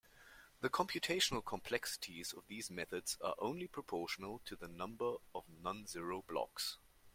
The 0.61 0.69
computational 0.71 1.45
complexities 1.45 2.33
of 2.33 2.47
these 2.47 2.71
methods 2.71 3.19
are 3.23 3.35
only 3.37 3.67
proportional 3.67 4.39
to 4.45 4.55
the 4.55 4.67
number 4.67 5.17
of 5.35 5.47
non-zero 5.47 6.23
blocks. 6.27 6.79